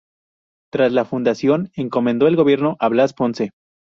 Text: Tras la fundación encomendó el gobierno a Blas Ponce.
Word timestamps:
Tras 0.73 0.91
la 0.93 1.05
fundación 1.05 1.71
encomendó 1.75 2.25
el 2.27 2.35
gobierno 2.35 2.75
a 2.79 2.89
Blas 2.89 3.13
Ponce. 3.13 3.51